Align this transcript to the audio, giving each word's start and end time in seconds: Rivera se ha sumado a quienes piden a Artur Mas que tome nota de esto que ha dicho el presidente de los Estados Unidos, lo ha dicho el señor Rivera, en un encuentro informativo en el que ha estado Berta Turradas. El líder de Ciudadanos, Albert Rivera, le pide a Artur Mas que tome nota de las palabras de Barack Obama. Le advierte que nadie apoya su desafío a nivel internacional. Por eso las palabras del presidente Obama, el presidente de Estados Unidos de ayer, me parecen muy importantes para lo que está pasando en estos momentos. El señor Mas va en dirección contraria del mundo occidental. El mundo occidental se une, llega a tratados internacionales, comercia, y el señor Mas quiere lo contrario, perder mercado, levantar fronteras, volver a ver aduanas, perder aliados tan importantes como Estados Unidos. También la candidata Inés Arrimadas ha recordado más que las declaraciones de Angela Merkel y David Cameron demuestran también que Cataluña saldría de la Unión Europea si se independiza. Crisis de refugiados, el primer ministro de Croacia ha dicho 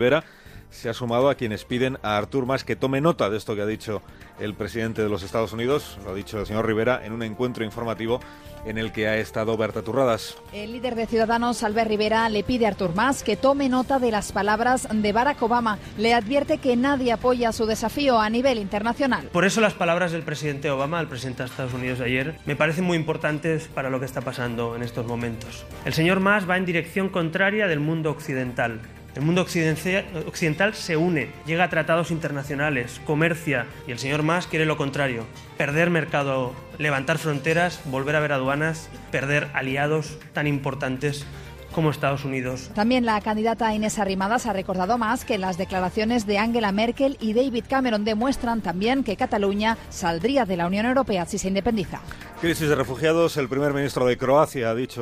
Rivera 0.00 0.24
se 0.70 0.88
ha 0.88 0.94
sumado 0.94 1.28
a 1.28 1.34
quienes 1.34 1.66
piden 1.66 1.98
a 2.02 2.16
Artur 2.16 2.46
Mas 2.46 2.64
que 2.64 2.74
tome 2.74 3.02
nota 3.02 3.28
de 3.28 3.36
esto 3.36 3.54
que 3.54 3.60
ha 3.60 3.66
dicho 3.66 4.00
el 4.38 4.54
presidente 4.54 5.02
de 5.02 5.10
los 5.10 5.22
Estados 5.22 5.52
Unidos, 5.52 5.98
lo 6.04 6.12
ha 6.12 6.14
dicho 6.14 6.40
el 6.40 6.46
señor 6.46 6.66
Rivera, 6.66 7.04
en 7.04 7.12
un 7.12 7.22
encuentro 7.22 7.64
informativo 7.64 8.20
en 8.64 8.78
el 8.78 8.92
que 8.92 9.08
ha 9.08 9.18
estado 9.18 9.56
Berta 9.58 9.82
Turradas. 9.82 10.38
El 10.54 10.72
líder 10.72 10.94
de 10.94 11.06
Ciudadanos, 11.06 11.62
Albert 11.64 11.90
Rivera, 11.90 12.28
le 12.30 12.44
pide 12.44 12.64
a 12.64 12.68
Artur 12.68 12.92
Mas 12.94 13.22
que 13.22 13.36
tome 13.36 13.68
nota 13.68 13.98
de 13.98 14.10
las 14.10 14.32
palabras 14.32 14.88
de 14.90 15.12
Barack 15.12 15.42
Obama. 15.42 15.78
Le 15.98 16.14
advierte 16.14 16.56
que 16.56 16.76
nadie 16.76 17.12
apoya 17.12 17.52
su 17.52 17.66
desafío 17.66 18.18
a 18.18 18.30
nivel 18.30 18.58
internacional. 18.58 19.28
Por 19.32 19.44
eso 19.44 19.60
las 19.60 19.74
palabras 19.74 20.12
del 20.12 20.22
presidente 20.22 20.70
Obama, 20.70 21.00
el 21.00 21.08
presidente 21.08 21.42
de 21.42 21.50
Estados 21.50 21.74
Unidos 21.74 21.98
de 21.98 22.06
ayer, 22.06 22.38
me 22.46 22.56
parecen 22.56 22.84
muy 22.84 22.96
importantes 22.96 23.68
para 23.68 23.90
lo 23.90 24.00
que 24.00 24.06
está 24.06 24.22
pasando 24.22 24.76
en 24.76 24.82
estos 24.82 25.04
momentos. 25.06 25.66
El 25.84 25.92
señor 25.92 26.20
Mas 26.20 26.48
va 26.48 26.56
en 26.56 26.64
dirección 26.64 27.10
contraria 27.10 27.66
del 27.66 27.80
mundo 27.80 28.10
occidental. 28.10 28.80
El 29.16 29.22
mundo 29.22 29.42
occidental 29.42 30.74
se 30.74 30.96
une, 30.96 31.30
llega 31.44 31.64
a 31.64 31.70
tratados 31.70 32.12
internacionales, 32.12 33.00
comercia, 33.04 33.66
y 33.88 33.90
el 33.90 33.98
señor 33.98 34.22
Mas 34.22 34.46
quiere 34.46 34.66
lo 34.66 34.76
contrario, 34.76 35.24
perder 35.58 35.90
mercado, 35.90 36.52
levantar 36.78 37.18
fronteras, 37.18 37.80
volver 37.86 38.14
a 38.14 38.20
ver 38.20 38.32
aduanas, 38.32 38.88
perder 39.10 39.48
aliados 39.52 40.16
tan 40.32 40.46
importantes 40.46 41.26
como 41.72 41.90
Estados 41.90 42.24
Unidos. 42.24 42.70
También 42.74 43.04
la 43.04 43.20
candidata 43.20 43.72
Inés 43.74 43.98
Arrimadas 43.98 44.46
ha 44.46 44.52
recordado 44.52 44.98
más 44.98 45.24
que 45.24 45.38
las 45.38 45.56
declaraciones 45.56 46.26
de 46.26 46.38
Angela 46.38 46.72
Merkel 46.72 47.16
y 47.20 47.32
David 47.32 47.64
Cameron 47.68 48.04
demuestran 48.04 48.60
también 48.60 49.04
que 49.04 49.16
Cataluña 49.16 49.78
saldría 49.88 50.44
de 50.44 50.56
la 50.56 50.66
Unión 50.66 50.86
Europea 50.86 51.26
si 51.26 51.38
se 51.38 51.48
independiza. 51.48 52.00
Crisis 52.40 52.68
de 52.68 52.74
refugiados, 52.74 53.36
el 53.36 53.48
primer 53.48 53.72
ministro 53.72 54.06
de 54.06 54.16
Croacia 54.16 54.70
ha 54.70 54.74
dicho 54.74 54.98